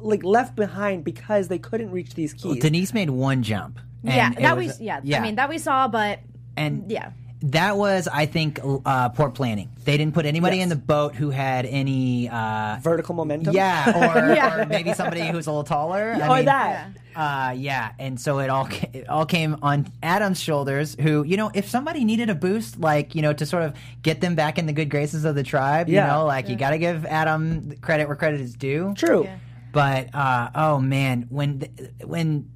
[0.00, 2.60] like left behind because they couldn't reach these keys.
[2.62, 3.78] Denise made one jump.
[4.02, 6.20] yeah, And it that was- we yeah, I mean that we saw, but
[6.56, 7.10] and yeah.
[7.42, 9.68] that was, I think, uh, poor planning.
[9.84, 10.64] They didn't put anybody Yes.
[10.64, 12.28] in the boat who had any.
[12.28, 13.54] Uh, Vertical momentum.
[13.54, 14.62] yeah, or, Yeah.
[14.62, 16.16] or maybe somebody who's a little taller.
[16.20, 16.88] I Or mean, that.
[17.16, 20.96] Uh, yeah, and so it all ca- it all came on Adam's shoulders.
[21.00, 24.20] Who, you know, if somebody needed a boost, like you know, to sort of get
[24.20, 26.06] them back in the good graces of the tribe, Yeah.
[26.06, 28.94] you know, like you got to give Adam credit where credit is due.
[28.96, 29.26] True.
[29.72, 31.72] But uh, oh man, when th-
[32.04, 32.50] when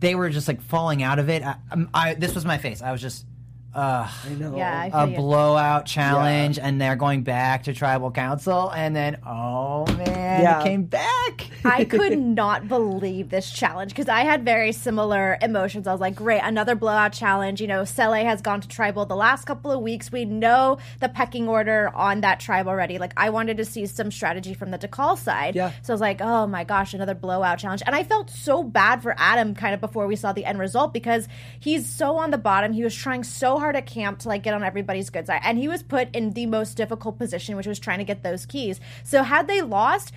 [0.00, 2.82] they were just like falling out of it, I, um, I this was my face.
[2.82, 3.26] I was just.
[3.72, 4.56] Uh, I know.
[4.56, 5.16] Yeah, I a you.
[5.16, 10.60] blowout challenge, and they're going back to tribal council, and then oh man, Yeah.
[10.60, 11.46] it came back.
[11.64, 15.86] I could not believe this challenge because I had very similar emotions.
[15.86, 17.60] I was like, great, another blowout challenge.
[17.60, 20.10] You know, Sele has gone to tribal the last couple of weeks.
[20.10, 22.98] We know the pecking order on that tribe already.
[22.98, 25.54] Like, I wanted to see some strategy from the Dakal side.
[25.54, 25.70] Yeah.
[25.82, 27.82] So I was like, oh my gosh, another blowout challenge.
[27.86, 30.92] And I felt so bad for Adam kind of before we saw the end result
[30.92, 31.28] because
[31.60, 32.72] he's so on the bottom.
[32.72, 35.42] He was trying so hard at camp to like get on everybody's good side.
[35.44, 38.46] And he was put in the most difficult position, which was trying to get those
[38.46, 38.80] keys.
[39.04, 40.12] So had they lost,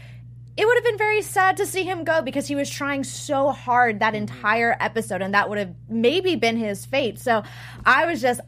[0.56, 3.52] it would have been very sad to see him go because he was trying so
[3.52, 4.24] hard that mm-hmm.
[4.24, 7.20] entire episode and that would have maybe been his fate.
[7.20, 7.44] So
[7.86, 8.40] I was just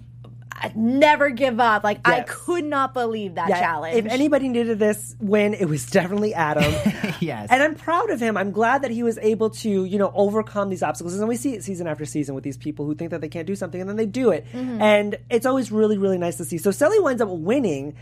[0.76, 1.84] never give up.
[1.84, 3.98] Like I could not believe that Yeah, challenge.
[3.98, 6.74] If anybody needed this win, it was definitely Adam.
[7.22, 7.48] Yes.
[7.50, 8.36] And I'm proud of him.
[8.36, 11.18] I'm glad that he was able to, you know, overcome these obstacles.
[11.18, 13.48] And we see it season after season with these people who think that they can't
[13.48, 14.46] do something and then they do it.
[14.52, 14.82] Mm-hmm.
[14.82, 16.58] And it's always really, really nice to see.
[16.58, 17.96] So Sele winds up winning.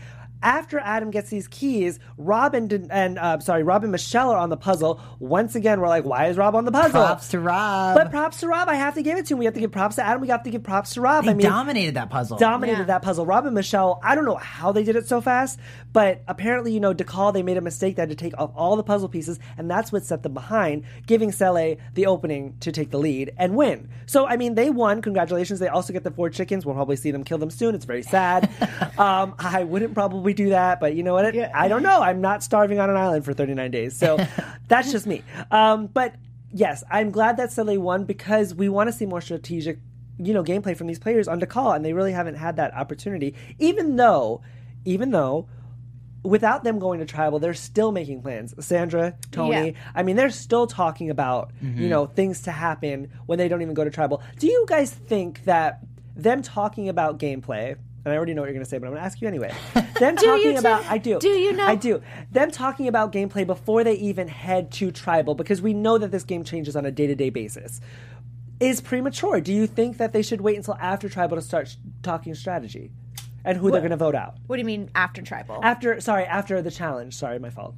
[0.44, 4.50] After Adam gets these keys, Robin and, and uh, sorry, Rob and Michelle are on
[4.50, 5.00] the puzzle.
[5.18, 6.90] Once again, we're like, why is Rob on the puzzle?
[7.02, 7.96] Props to Rob.
[7.96, 8.68] But props to Rob.
[8.68, 9.38] I have to give it to him.
[9.38, 10.20] We have to give props to Adam.
[10.20, 11.24] We have to give props to Rob.
[11.24, 12.36] they I mean, dominated that puzzle.
[12.36, 12.84] dominated Yeah.
[12.84, 13.24] that puzzle.
[13.24, 15.58] Rob and Michelle, I don't know how they did it so fast,
[15.94, 17.96] but apparently, you know, Dakal, they made a mistake.
[17.96, 20.84] They had to take off all the puzzle pieces, and that's what set them behind,
[21.06, 23.88] giving Sele the opening to take the lead and win.
[24.04, 25.00] So, I mean, they won.
[25.00, 25.58] Congratulations.
[25.58, 26.66] They also get the four chickens.
[26.66, 27.74] We'll probably see them kill them soon.
[27.74, 28.50] It's very sad.
[28.98, 31.24] um, I wouldn't probably do that, but you know what?
[31.54, 32.02] I don't know.
[32.02, 33.96] I'm not starving on an island for 39 days.
[33.96, 34.18] So
[34.68, 35.22] that's just me.
[35.50, 36.14] Um, but
[36.52, 39.78] yes, I'm glad that Sele won because we want to see more strategic
[40.18, 43.34] you know gameplay from these players on call, and they really haven't had that opportunity.
[43.58, 44.42] Even though,
[44.84, 45.48] even though.
[46.26, 48.54] Without them going to tribal, they're still making plans.
[48.64, 49.72] Sandra, Tony, Yeah.
[49.94, 53.74] I mean, they're still talking about you know things to happen when they don't even
[53.74, 54.22] go to tribal.
[54.38, 55.80] Do you guys think that
[56.16, 57.76] them talking about gameplay?
[58.04, 59.28] And I already know what you're going to say, but I'm going to ask you
[59.28, 59.54] anyway.
[59.98, 61.18] Them talking about, I do.
[61.18, 61.66] Do you know?
[61.66, 62.02] I do.
[62.30, 66.22] Them talking about gameplay before they even head to tribal, because we know that this
[66.22, 67.80] game changes on a day to day basis
[68.60, 69.40] is premature.
[69.40, 72.90] Do you think that they should wait until after tribal to start sh- talking strategy
[73.44, 74.34] and who they're going to vote out?
[74.46, 75.60] what do you mean after tribal?
[75.62, 77.14] After, sorry, after the challenge.
[77.14, 77.74] Sorry, my fault.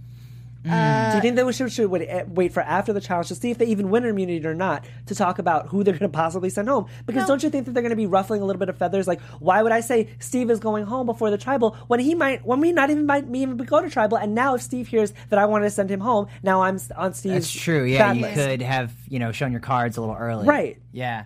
[0.68, 3.50] Uh, Do you think they should, should wait, eh, for after the challenge to see
[3.50, 6.50] if they even win immunity or not to talk about who they're going to possibly
[6.50, 6.86] send home?
[7.06, 9.06] Because don't you think that they're going to be ruffling a little bit of feathers?
[9.06, 12.44] Like, why would I say Steve is going home before the tribal when he might,
[12.44, 14.18] when we not even might me even go to tribal?
[14.18, 16.90] And now if Steve hears that I wanted to send him home, now I'm s-
[16.90, 17.84] on Steve's That's true.
[17.84, 18.34] Yeah, you list.
[18.34, 20.46] could have you know shown your cards a little early.
[20.46, 20.78] Right.
[20.92, 21.24] Yeah.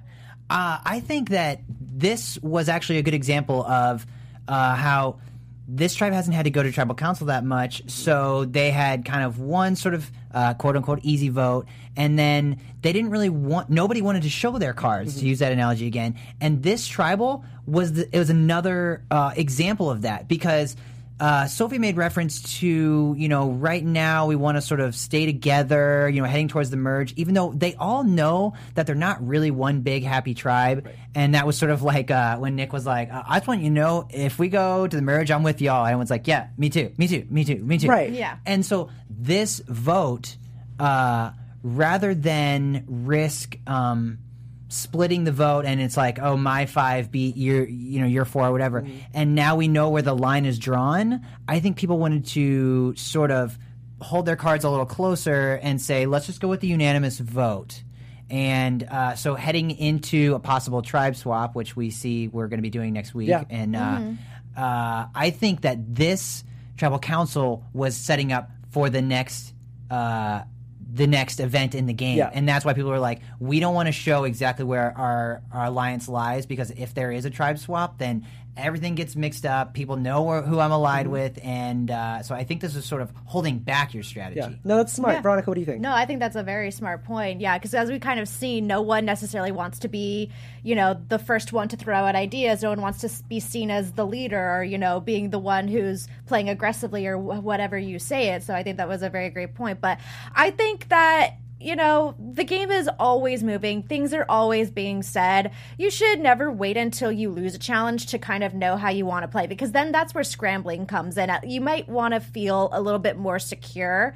[0.48, 4.04] Uh, I think that this was actually a good example of
[4.48, 5.20] uh, how
[5.72, 9.24] this tribe hasn't had to go to tribal council that much, so they had kind
[9.24, 13.70] of one sort of uh, quote unquote easy vote, and then they didn't really want
[13.70, 15.20] nobody wanted to show their cards Mm-hmm.
[15.20, 16.16] to use that analogy again.
[16.40, 20.76] And this tribal was the, it was another uh, example of that because
[21.20, 25.26] uh, Sophie made reference to, you know, right now we want to sort of stay
[25.26, 29.24] together, you know, heading towards the merge, even though they all know that they're not
[29.26, 30.88] really one big happy tribe.
[31.14, 33.60] And that was sort of like uh, when Nick was like, uh, I just want
[33.60, 35.84] you to know if we go to the merge, I'm with y'all.
[35.84, 37.88] And everyone's like, yeah, me too, me too, me too, me too.
[37.88, 38.10] Right.
[38.10, 38.38] Yeah.
[38.46, 40.36] And so this vote,
[40.78, 44.20] uh, rather than risk, um,
[44.72, 48.46] splitting the vote and it's like oh my five beat your you know your four
[48.46, 51.20] or whatever and now we know where the line is drawn.
[51.48, 53.58] I think people wanted to sort of
[54.00, 57.82] hold their cards a little closer and say let's just go with the unanimous vote.
[58.30, 62.62] And uh, so heading into a possible tribe swap which we see we're going to
[62.62, 63.42] be doing next week Yeah.
[63.50, 64.00] and uh,
[64.56, 66.44] uh, i think that this
[66.76, 69.52] tribal council was setting up for the next
[69.90, 70.42] uh,
[70.92, 72.30] the next event in the game Yeah.
[72.32, 75.66] and that's why people are like, we don't want to show exactly where our, our
[75.66, 78.26] alliance lies because if there is a tribe swap, then
[78.60, 79.74] everything gets mixed up.
[79.74, 81.12] People know who I'm allied Mm-hmm.
[81.12, 84.40] with, and uh, so I think this is sort of holding back your strategy.
[84.40, 84.50] Yeah.
[84.64, 85.14] No, that's smart.
[85.14, 85.22] Yeah.
[85.22, 85.80] Veronica, what do you think?
[85.80, 87.40] No, I think that's a very smart point.
[87.40, 90.30] Yeah, because as we kind of see, no one necessarily wants to be,
[90.62, 92.62] you know, the first one to throw out ideas.
[92.62, 95.68] No one wants to be seen as the leader or, you know, being the one
[95.68, 98.42] who's playing aggressively or whatever you say it.
[98.42, 99.80] So I think that was a very great point.
[99.80, 99.98] But
[100.34, 103.82] I think that you know, the game is always moving.
[103.82, 105.52] Things are always being said.
[105.78, 109.04] You should never wait until you lose a challenge to kind of know how you
[109.04, 111.30] want to play because then that's where scrambling comes in.
[111.44, 114.14] You might want to feel a little bit more secure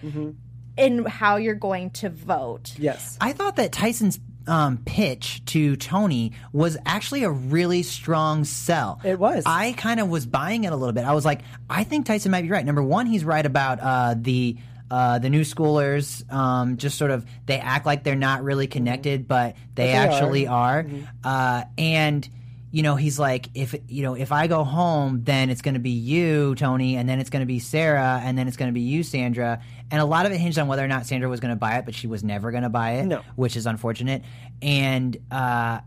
[0.76, 2.74] in how you're going to vote.
[2.78, 3.16] Yes.
[3.20, 9.00] I thought that Tyson's um, pitch to Tony was actually a really strong sell.
[9.04, 9.44] It was.
[9.46, 11.04] I kind of was buying it a little bit.
[11.04, 12.64] I was like, I think Tyson might be right.
[12.64, 14.56] Number one, he's right about uh, the.
[14.94, 19.26] Uh, the new schoolers um, just sort of they act like they're not really connected,
[19.26, 20.86] but they, they actually are.
[21.24, 21.58] are.
[21.60, 22.28] Uh, and
[22.70, 25.80] you know, he's like, if you know, if I go home, then it's going to
[25.80, 28.72] be you, Tony, and then it's going to be Sarah, and then it's going to
[28.72, 29.60] be you, Sandra.
[29.90, 31.78] And a lot of it hinged on whether or not Sandra was going to buy
[31.78, 33.20] it, but she was never going to buy it, No.
[33.36, 34.22] which is unfortunate.
[34.62, 35.80] And uh,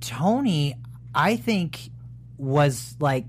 [0.00, 0.74] Tony,
[1.14, 1.78] I think,
[2.38, 3.24] was like,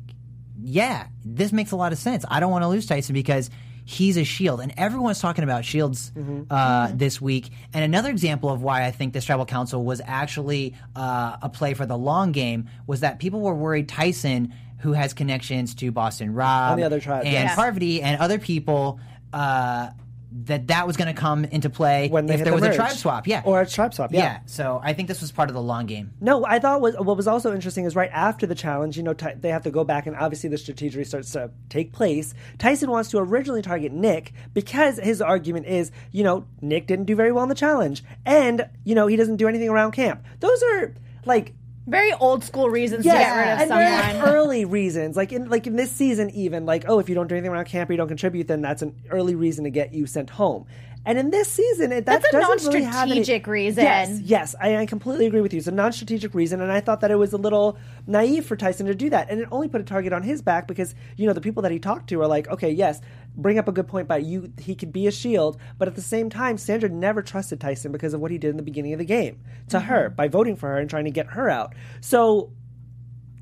[0.61, 2.25] yeah, this makes a lot of sense.
[2.29, 3.49] I don't want to lose Tyson because
[3.87, 6.11] he's a shield, and everyone's talking about shields
[6.49, 7.49] uh, this week.
[7.73, 11.73] And another example of why I think this tribal council was actually uh, a play
[11.73, 16.33] for the long game was that people were worried Tyson, who has connections to Boston
[16.33, 17.55] Rob And the other tribes, and yes.
[17.55, 18.99] Parvati and other people.
[19.31, 19.91] Uh,
[20.29, 22.91] that that was going to come into play When if there the was a tribe
[22.91, 24.19] swap, yeah, Or a tribe swap, yeah.
[24.19, 24.39] yeah.
[24.45, 26.11] So I think this was part of the long game.
[26.19, 29.13] No, I thought was what was also interesting is right after the challenge, you know,
[29.13, 32.33] Ty- they have to go back and obviously the strategy starts to take place.
[32.57, 37.15] Tyson wants to originally target Nick because his argument is, you know, Nick didn't do
[37.15, 40.25] very well in the challenge, and you know he doesn't do anything around camp.
[40.39, 40.93] Those are
[41.25, 41.53] like
[41.87, 44.35] Very old school reasons yes, to get rid of and very someone.
[44.35, 47.35] early reasons, like in like in this season, even like oh, if you don't do
[47.35, 50.05] anything around camp or you don't contribute, then that's an early reason to get you
[50.05, 50.65] sent home.
[51.07, 53.81] And in this season, it that That's a doesn't really have any- non-strategic reason.
[53.81, 55.59] Yes, yes, I, I completely agree with you.
[55.59, 58.87] It's a non-strategic reason, and I thought that it was a little naive for Tyson
[58.87, 61.31] to do that, and it only put a target on his back because you know
[61.31, 62.99] the people that he talked to are like, okay, yes,
[63.37, 64.51] bring up a good point by you.
[64.59, 68.13] He could be a shield, but at the same time, Sandra never trusted Tyson because
[68.13, 69.39] of what he did in the beginning of the game
[69.69, 70.15] to her mm-hmm.
[70.15, 71.73] by voting for her and trying to get her out.
[72.01, 72.51] So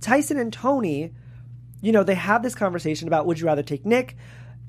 [0.02, 1.14] Tyson and Tony,
[1.82, 4.16] you know, they have this conversation about would you rather take Nick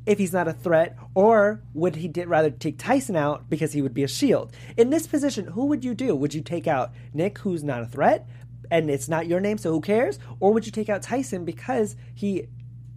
[0.07, 3.93] if he's not a threat, or would he rather take Tyson out because he would
[3.93, 4.53] be a shield?
[4.77, 6.15] In this position, who would you do?
[6.15, 8.27] Would you take out Nick, who's not a threat,
[8.71, 10.19] and it's not your name, so who cares?
[10.41, 12.47] Or would you take out Tyson because he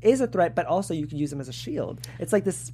[0.02, 2.08] is a threat, but also you could use him as a shield?
[2.20, 2.72] It's like this.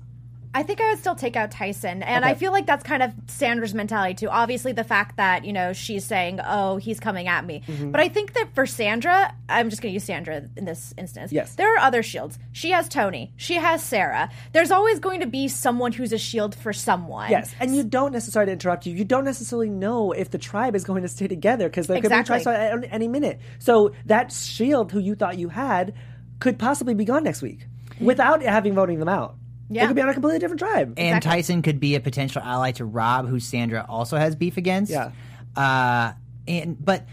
[0.55, 2.01] I think I would still take out Tyson.
[2.01, 2.31] And Okay.
[2.31, 4.29] I feel like that's kind of Sandra's mentality too.
[4.29, 7.61] Obviously, the fact that, you know, she's saying, oh, he's coming at me.
[7.67, 7.91] Mm-hmm.
[7.91, 11.33] But I think that for Sandra, I'm just going to use Sandra in this instance.
[11.33, 11.55] Yes.
[11.55, 12.39] There are other shields.
[12.53, 14.29] She has Tony, she has Sarah.
[14.53, 17.29] There's always going to be someone who's a shield for someone.
[17.31, 18.93] Yes, and you don't necessarily interrupt you.
[18.95, 22.09] You don't necessarily know if the tribe is going to stay together because there could
[22.09, 22.87] be a tribe Exactly.
[22.87, 23.41] at any minute.
[23.59, 25.93] So that shield who you thought you had
[26.39, 27.67] could possibly be gone next week
[27.99, 29.35] without having voting them out.
[29.69, 29.87] They Yeah.
[29.87, 30.93] could be on a completely different tribe.
[30.97, 34.91] And Tyson could be a potential ally to Rob, who Sandra also has beef against.
[34.91, 35.11] Yeah.
[35.55, 36.13] Uh,
[36.47, 37.05] and but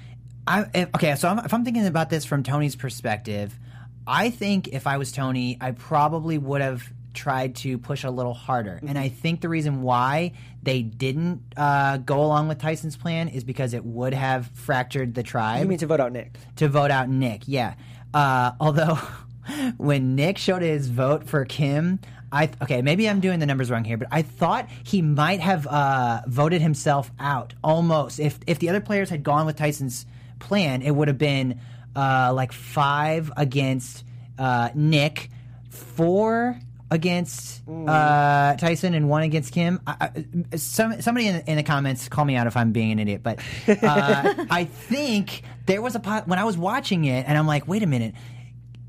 [0.46, 1.14] I if, okay.
[1.14, 3.58] So I'm, if I'm thinking about this from Tony's perspective,
[4.06, 6.82] I think if I was Tony, I probably would have
[7.14, 8.80] tried to push a little harder.
[8.86, 13.44] And I think the reason why they didn't uh, go along with Tyson's plan is
[13.44, 16.32] because it would have fractured the tribe you mean to vote out Nick?
[16.56, 17.42] to vote out Nick.
[17.46, 17.74] Yeah.
[18.14, 18.98] Uh, although
[19.76, 22.00] when Nick showed his vote for Kim,
[22.32, 25.66] I okay maybe I'm doing the numbers wrong here, but I thought he might have
[25.66, 28.18] uh, voted himself out almost.
[28.18, 30.06] If if the other players had gone with Tyson's
[30.40, 31.60] plan, it would have been
[31.94, 34.04] uh, like five against
[34.38, 35.28] uh, Nick,
[35.68, 36.58] four
[36.90, 39.80] against uh, Tyson and one against Kim.
[39.86, 40.10] I,
[40.52, 43.22] I, some somebody in, in the comments call me out if I'm being an idiot,
[43.22, 47.46] but uh, I think there was a pot when I was watching it, and I'm
[47.46, 48.14] like, wait a minute,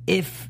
[0.07, 0.49] if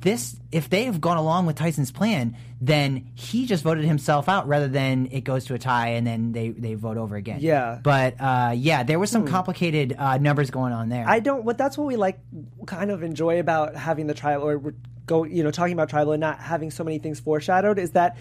[0.00, 4.46] this if they have gone along with Tyson's plan, then he just voted himself out
[4.46, 7.38] rather than it goes to a tie and then they they vote over again.
[7.40, 7.80] Yeah.
[7.82, 11.04] but uh, yeah, there was some complicated uh, numbers going on there.
[11.06, 11.44] I don't.
[11.44, 12.20] What that's what we like,
[12.66, 14.74] kind of enjoy about having the trial or
[15.06, 18.16] go, you know, talking about tribal and not having so many things foreshadowed is that.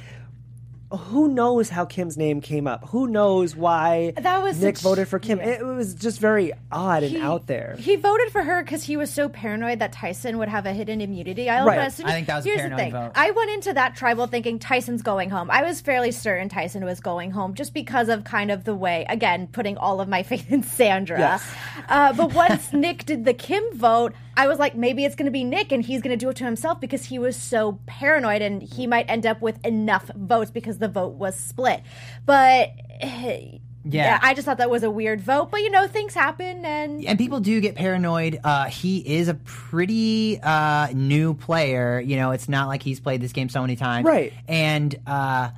[0.90, 2.88] Who knows how Kim's name came up?
[2.90, 5.40] Who knows why That was Nick such- voted for Kim?
[5.42, 7.76] It was just very odd and out there.
[7.78, 11.02] He voted for her because he was so paranoid that Tyson would have a hidden
[11.02, 11.50] immunity.
[11.50, 11.80] I, Right.
[11.80, 12.92] as soon as- I think that was a here's paranoid the thing.
[12.94, 13.12] vote.
[13.16, 15.52] I went into that tribal thinking Tyson's going home.
[15.52, 19.06] I was fairly certain Tyson was going home just because of kind of the way,
[19.10, 21.20] again, putting all of my faith in Sandra.
[21.20, 21.44] Yes.
[21.90, 25.32] Uh, but once Nick did the Kim vote, I was like, maybe it's going to
[25.32, 28.44] be Nick and he's going to do it to himself because he was so paranoid
[28.44, 31.82] and he might end up with enough votes because the vote was split.
[32.26, 32.70] But.
[33.02, 34.20] eh, Yeah.
[34.22, 37.18] I just thought that was a weird vote, but you know, things happen and and
[37.18, 38.40] people do get paranoid.
[38.44, 42.00] Uh, he is a pretty uh, new player.
[42.00, 44.34] You know, it's not like he's played this game so many times, Right.
[44.48, 45.50] And uh,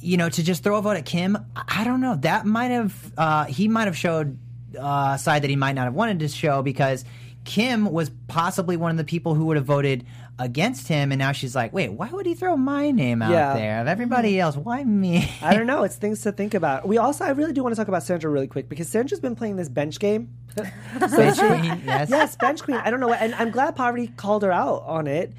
[0.00, 2.16] you know, to just throw a vote at Kim, I I don't know.
[2.16, 4.38] That might have uh, he might have showed
[4.78, 7.04] uh, a side that he might not have wanted to show because
[7.48, 10.04] Kim was possibly one of the people who would have voted
[10.38, 13.54] against him, and now she's like, wait, why would he throw my name out Yeah.
[13.54, 14.40] there of everybody mm-hmm.
[14.42, 14.54] else?
[14.54, 15.32] Why me?
[15.40, 15.82] I don't know.
[15.82, 16.86] It's things to think about.
[16.86, 19.34] We also, I really do want to talk about Sandra really quick because Sandra's been
[19.34, 20.28] playing this bench game.
[20.56, 22.10] Bench queen, yes.
[22.10, 22.76] yes, bench queen.
[22.76, 25.32] I don't know, what, and I'm glad Parvati called her out on it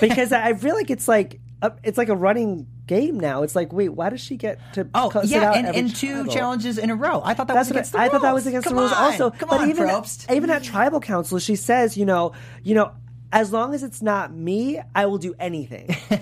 [0.00, 3.42] because I feel like it's like a, it's like a running game now.
[3.42, 4.88] It's like, wait, why does she get to?
[4.94, 7.20] Oh yeah, out and, every and two challenges in a row.
[7.24, 8.82] I thought that That's was against I, the I thought that was against Come the
[8.82, 8.92] rules.
[8.92, 10.34] on, Also, come but on, even Probst.
[10.34, 12.92] even at tribal council, she says, you know, you know,
[13.32, 15.94] as long as it's not me, I will do anything.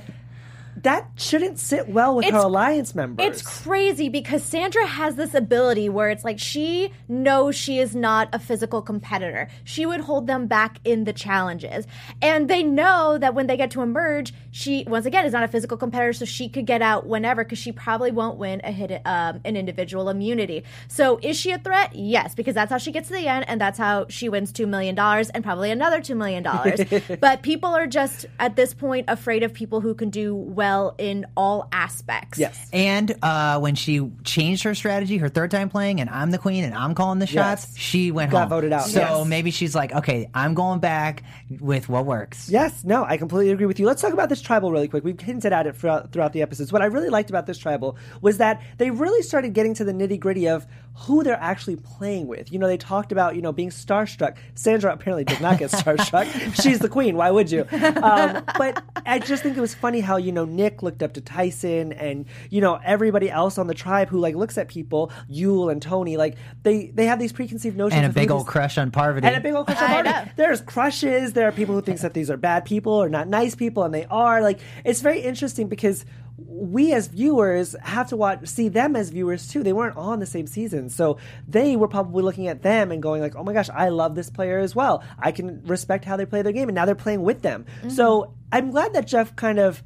[0.89, 3.27] that shouldn't sit well with her alliance members.
[3.27, 8.31] It's crazy because Sandra has this ability where it's like she knows she is not
[8.33, 9.49] a physical competitor.
[9.65, 11.87] She would hold them back in the challenges.
[12.23, 15.49] And they know that when they get to emerge, she, once again, is not a
[15.49, 19.03] physical competitor, so she could get out whenever because she probably won't win a hit,
[19.05, 20.65] um, an individual immunity.
[20.89, 21.95] So is she a threat?
[21.95, 24.67] Yes, because that's how she gets to the end and that's how she wins $2
[24.67, 27.19] million and probably another $2 million.
[27.21, 31.27] but people are just, at this point, afraid of people who can do well in
[31.37, 32.39] all aspects.
[32.39, 32.69] yes.
[32.73, 36.65] And uh, when she changed her strategy, her third time playing, and I'm the queen
[36.65, 37.77] and I'm calling the shots, Yes.
[37.77, 38.49] she went Got home.
[38.51, 39.27] voted out, So yes.
[39.27, 41.23] maybe she's like, okay, I'm going back
[41.61, 42.49] with what works.
[42.51, 43.87] Yes, no, I completely agree with you.
[43.87, 45.05] Let's talk about this tribal really quick.
[45.05, 46.73] We've hinted at it throughout, throughout the episodes.
[46.73, 49.93] What I really liked about this tribal was that they really started getting to the
[49.93, 52.53] nitty gritty of who they're actually playing with.
[52.53, 54.37] You know, they talked about, you know, being starstruck.
[54.55, 56.27] Sandra apparently did not get starstruck.
[56.61, 57.17] She's the queen.
[57.17, 57.67] Why would you?
[57.99, 61.21] Um, but I just think it was funny how, you know, Nick looked up to
[61.21, 65.71] Tyson and, you know, everybody else on the tribe who, like, looks at people, Yul
[65.71, 68.35] and Tony, like, they, they have these preconceived notions And a of who big these-
[68.35, 69.27] old crush on Parvati.
[69.27, 70.27] and a big old crush on I Parvati.
[70.27, 70.33] know.
[70.37, 71.33] There's crushes.
[71.33, 73.95] There are people who think that these are bad people or not nice people, and
[73.95, 74.43] they are.
[74.43, 76.05] Like it's very interesting because
[76.47, 79.63] we as viewers have to watch see them as viewers too.
[79.63, 81.19] They weren't on the same season, so
[81.49, 84.31] they were probably looking at them and going like, "Oh my gosh, I love this
[84.31, 85.03] player as well.
[85.19, 87.67] I can respect how they play their game." And now they're playing with them.
[87.81, 87.91] Mm-hmm.
[87.91, 89.83] So I'm glad that Jeff kind of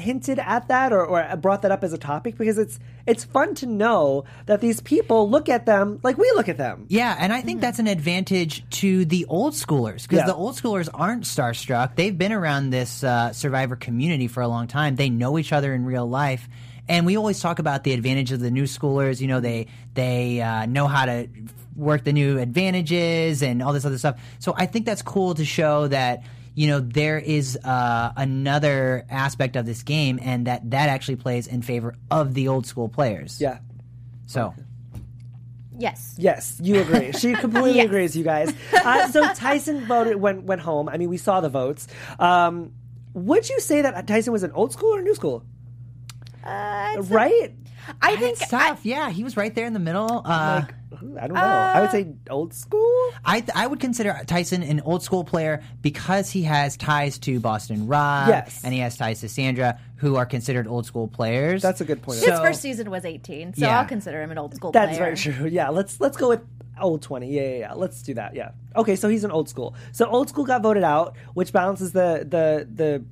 [0.00, 3.54] hinted at that or, or brought that up as a topic because it's it's fun
[3.56, 6.86] to know that these people look at them like we look at them.
[6.88, 10.26] Yeah, and I think that's an advantage to the old schoolers because Yeah.
[10.26, 11.94] the old schoolers aren't starstruck.
[11.96, 14.96] They've been around this uh, survivor community for a long time.
[14.96, 16.48] They know each other in real life,
[16.88, 19.20] and we always talk about the advantage of the new schoolers.
[19.20, 21.28] You know, they they uh, know how to
[21.76, 24.20] work the new advantages and all this other stuff.
[24.38, 26.22] So I think that's cool to show that.
[26.54, 31.46] You know there is uh, another aspect of this game, and that that actually plays
[31.46, 33.40] in favor of the old school players.
[33.40, 33.58] Yeah.
[34.26, 34.54] So
[35.78, 36.14] Yes.
[36.18, 37.12] Yes, you agree.
[37.12, 37.86] She completely Yes.
[37.86, 38.52] agrees, you guys.
[38.74, 40.88] Uh, so Tyson voted went went home.
[40.90, 41.86] I mean, we saw the votes.
[42.18, 42.72] Um,
[43.14, 45.42] would you say that Tyson was an old school or new school?
[46.44, 47.52] Uh, Right?
[48.02, 48.84] I think it's tough.
[48.84, 50.22] yeah, he was right there in the middle.
[50.24, 50.62] Uh,
[51.18, 51.40] I don't know.
[51.40, 53.10] I would say old school.
[53.24, 57.86] I I would consider Tyson an old school player because he has ties to Boston
[57.86, 58.62] Rob, Yes.
[58.64, 61.62] and he has ties to Sandra, who are considered old school players.
[61.62, 62.18] That's a good point.
[62.18, 63.78] his So- first season was 18, so Yeah.
[63.80, 65.14] I'll consider him an old school That's player.
[65.14, 65.46] very true.
[65.46, 66.40] Yeah, let's let's go with
[66.80, 67.28] old twenty.
[67.30, 67.72] Yeah, yeah, yeah.
[67.74, 68.34] Let's do that.
[68.34, 68.50] Yeah.
[68.76, 69.74] Okay, so he's an old school.
[69.92, 73.04] So old school got voted out, which balances the the the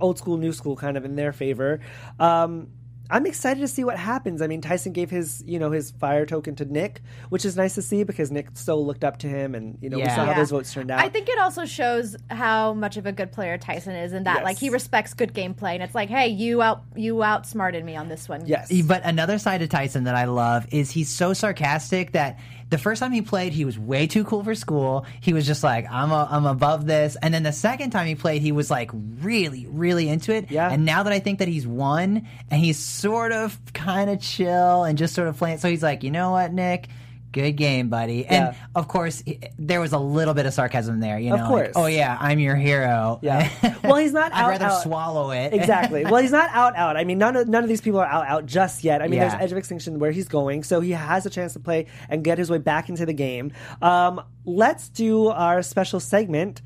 [0.00, 1.80] old school new school kind of in their favor.
[2.20, 2.68] Um,
[3.10, 4.42] I'm excited to see what happens.
[4.42, 7.74] I mean, Tyson gave his, you know, his fire token to Nick, which is nice
[7.76, 10.14] to see because Nick so looked up to him, and you know, we Yeah.
[10.14, 10.38] saw how Yeah.
[10.38, 11.00] those votes turned out.
[11.00, 14.36] I think it also shows how much of a good player Tyson is, and that
[14.36, 14.44] Yes.
[14.44, 18.08] like he respects good gameplay, and it's like, hey, you out you outsmarted me on
[18.08, 18.42] this one.
[18.46, 22.38] yes, But another side of Tyson that I love is he's so sarcastic that
[22.70, 25.06] the first time he played, he was way too cool for school.
[25.20, 27.16] He was just like, I'm, a, I'm above this.
[27.20, 30.50] And then the second time he played, he was like really, really into it.
[30.50, 30.70] Yeah.
[30.70, 34.84] And now that I think that he's won and he's sort of kind of chill
[34.84, 35.58] and just sort of playing.
[35.58, 36.88] So he's like, you know what, Nick?
[37.30, 38.24] Good game, buddy.
[38.26, 38.54] And Yeah.
[38.74, 39.22] of course,
[39.58, 41.18] there was a little bit of sarcasm there.
[41.18, 43.18] You know, Of like, oh yeah, I'm your hero.
[43.22, 43.48] Yeah.
[43.84, 44.82] Well, he's not I'd out, rather out.
[44.82, 45.52] swallow it.
[45.52, 46.04] exactly.
[46.04, 46.96] Well, he's not out out.
[46.96, 49.00] I mean, none of none of these people are out out just yet.
[49.02, 49.28] I mean, Yeah.
[49.28, 52.22] there's Edge of Extinction where he's going, so he has a chance to play and
[52.24, 53.52] get his way back into the game.
[53.82, 56.60] Um, let's do our special segment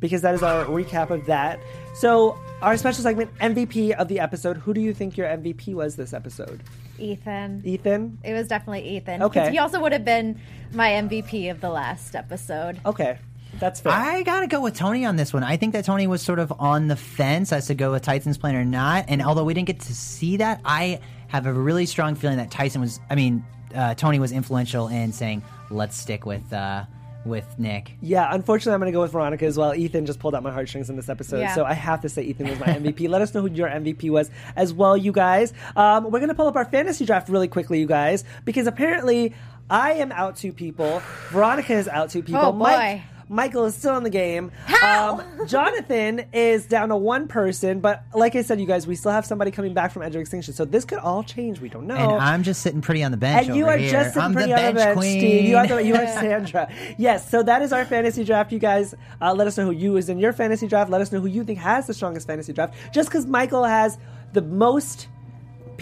[0.00, 1.58] because that is our recap of that.
[1.94, 4.56] So, our special segment MVP of the episode.
[4.58, 6.62] Who do you think your MVP was this episode?
[6.98, 7.62] Ethan.
[7.64, 8.18] Ethan.
[8.22, 9.22] It was definitely Ethan.
[9.22, 9.50] Okay.
[9.50, 10.40] He also would have been
[10.72, 12.80] my MVP of the last episode.
[12.84, 13.18] Okay,
[13.58, 13.92] that's fair.
[13.92, 15.42] I gotta go with Tony on this one.
[15.42, 18.38] I think that Tony was sort of on the fence as to go with Tyson's
[18.38, 19.06] plan or not.
[19.08, 22.50] And although we didn't get to see that, I have a really strong feeling that
[22.50, 23.00] Tyson was.
[23.10, 26.84] I mean, uh, Tony was influential in saying, "Let's stick with." Uh,
[27.24, 27.92] with Nick.
[28.00, 29.74] Yeah, unfortunately, I'm going to go with Veronica as well.
[29.74, 31.54] Ethan just pulled out my heartstrings in this episode, Yeah.
[31.54, 33.08] so I have to say Ethan was my MVP.
[33.08, 35.52] Let us know who your MVP was as well, you guys.
[35.76, 39.34] Um, we're going to pull up our fantasy draft really quickly, you guys, because apparently
[39.70, 41.00] I am out two people.
[41.30, 42.40] Veronica is out two people.
[42.42, 42.58] Oh, boy.
[42.58, 43.02] Mike,
[43.32, 44.52] Michael is still in the game.
[44.66, 45.20] How?
[45.20, 49.10] Um, Jonathan is down to one person, but like I said, you guys, we still
[49.10, 51.58] have somebody coming back from Edge of Extinction, so this could all change.
[51.58, 51.96] We don't know.
[51.96, 53.48] And I'm just sitting pretty on the bench.
[53.48, 53.90] And you are here.
[53.90, 55.20] just sitting I'm pretty the on the bench bench, queen.
[55.20, 55.44] Steve.
[55.46, 56.70] You are, the, you are Sandra.
[56.98, 58.94] Yes, so that is our fantasy draft, you guys.
[59.20, 60.90] Uh, let us know who you is in your fantasy draft.
[60.90, 62.74] Let us know who you think has the strongest fantasy draft.
[62.92, 63.96] Just because Michael has
[64.34, 65.08] the most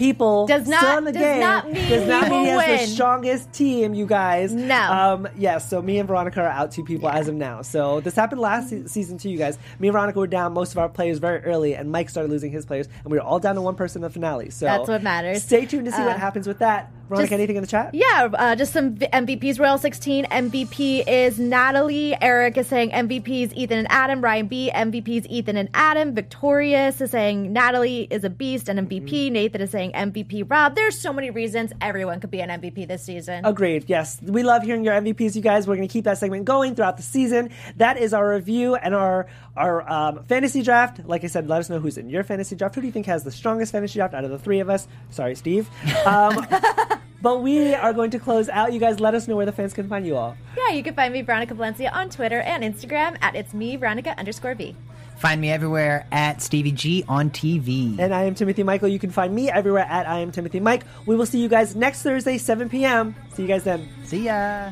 [0.01, 2.49] people Does not- still in the does game not mean does not he mean he
[2.49, 4.51] has the strongest team, you guys.
[4.53, 4.75] No.
[4.91, 7.61] Um, yes, so me and Veronica are out two people as of now.
[7.61, 9.57] So this happened last se- season too, you guys.
[9.79, 12.51] Me and Veronica were down most of our players very early, and Mike started losing
[12.51, 14.49] his players, and we were all down to one person in the finale.
[14.49, 15.43] So That's what matters.
[15.43, 16.89] Stay tuned to see what Uh, happens with that.
[17.09, 17.93] Veronica, just- anything in the chat?
[17.93, 19.59] Yeah, uh, just some v- MVPs.
[19.59, 22.15] Royal 16 MVP is Natalie.
[22.21, 24.21] Eric is saying MVPs Ethan and Adam.
[24.21, 26.13] Ryan B MVPs Ethan and Adam.
[26.15, 29.25] Victorious is saying Natalie is a beast and MVP.
[29.25, 29.33] Mm-hmm.
[29.33, 30.75] Nathan is saying MVP Rob.
[30.75, 33.45] There's so many reasons everyone could be an MVP this season.
[33.45, 33.85] Agreed.
[33.87, 35.67] Yes, we love hearing your MVPs, you guys.
[35.67, 37.49] We're going to keep that segment going throughout the season.
[37.77, 41.05] That is our review and our our um, fantasy draft.
[41.05, 42.75] Like I said, let us know who's in your fantasy draft.
[42.75, 44.87] Who do you think has the strongest fantasy draft out of the three of us?
[45.09, 45.69] Sorry, Steve.
[46.05, 46.45] Um,
[47.21, 48.73] but we are going to close out.
[48.73, 50.35] You guys, let us know where the fans can find you all.
[50.57, 54.17] Yeah, you can find me Veronica Valencia on Twitter and Instagram at it's me Veronica
[54.17, 54.75] underscore V.
[55.21, 57.99] Find me everywhere at Stevie G on TV.
[57.99, 58.87] And I am Timothy Michael.
[58.87, 60.83] You can find me everywhere at I am Timothy Mike.
[61.05, 63.13] We will see you guys next Thursday, 7 p.m.
[63.35, 63.87] See you guys then.
[64.03, 64.71] See ya.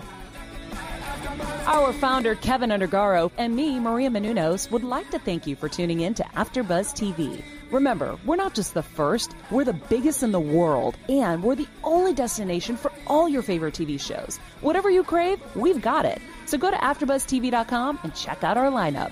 [1.68, 6.00] Our founder, Kevin Undergaro, and me, Maria Menounos, would like to thank you for tuning
[6.00, 7.44] in to AfterBuzz TV.
[7.70, 11.68] Remember, we're not just the first, we're the biggest in the world, and we're the
[11.84, 14.40] only destination for all your favorite TV shows.
[14.62, 16.20] Whatever you crave, we've got it.
[16.48, 19.12] So go to AfterBuzzTV.com and check out our lineup.